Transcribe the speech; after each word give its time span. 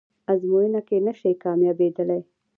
ازموینه 0.31 0.81
کې 0.87 0.97
نشئ 1.05 1.33
کامیابدلی 1.43 2.21